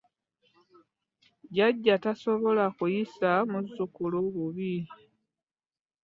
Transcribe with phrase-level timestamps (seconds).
[1.49, 4.75] Jjajja tasobola kuyisa muzzukulu bubi.